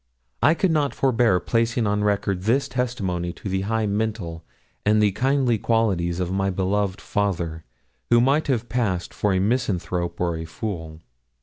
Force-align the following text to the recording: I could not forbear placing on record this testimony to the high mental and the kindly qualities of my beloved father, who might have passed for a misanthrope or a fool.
I 0.41 0.55
could 0.55 0.71
not 0.71 0.95
forbear 0.95 1.39
placing 1.39 1.85
on 1.85 2.03
record 2.03 2.41
this 2.41 2.67
testimony 2.67 3.31
to 3.33 3.47
the 3.47 3.61
high 3.61 3.85
mental 3.85 4.43
and 4.83 4.99
the 4.99 5.11
kindly 5.11 5.59
qualities 5.59 6.19
of 6.19 6.31
my 6.31 6.49
beloved 6.49 6.99
father, 6.99 7.65
who 8.09 8.19
might 8.19 8.47
have 8.47 8.67
passed 8.67 9.13
for 9.13 9.31
a 9.31 9.37
misanthrope 9.39 10.19
or 10.19 10.37
a 10.37 10.45
fool. 10.45 11.01